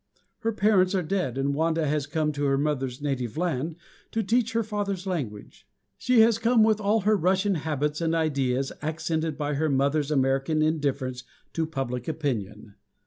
Her 0.39 0.51
parents 0.51 0.95
are 0.95 1.03
dead, 1.03 1.37
and 1.37 1.53
Wanda 1.53 1.85
has 1.85 2.07
come 2.07 2.31
to 2.31 2.45
her 2.45 2.57
mother's 2.57 3.03
native 3.03 3.37
land, 3.37 3.75
to 4.09 4.23
teach 4.23 4.53
her 4.53 4.63
father's 4.63 5.05
language. 5.05 5.67
She 5.95 6.21
has 6.21 6.39
come 6.39 6.63
with 6.63 6.81
all 6.81 7.01
her 7.01 7.15
Russian 7.15 7.53
habits 7.53 8.01
and 8.01 8.15
ideas 8.15 8.71
accented 8.81 9.37
by 9.37 9.53
her 9.53 9.69
mother's 9.69 10.09
American 10.09 10.63
indifference 10.63 11.23
to 11.53 11.67
public 11.67 12.07
opinion. 12.07 12.73